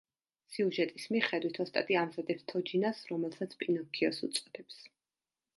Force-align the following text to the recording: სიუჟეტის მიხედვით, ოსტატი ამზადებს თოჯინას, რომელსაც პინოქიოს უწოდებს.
სიუჟეტის 0.53 1.05
მიხედვით, 1.15 1.59
ოსტატი 1.65 1.99
ამზადებს 2.03 2.47
თოჯინას, 2.53 3.05
რომელსაც 3.13 3.57
პინოქიოს 3.63 4.25
უწოდებს. 4.31 4.85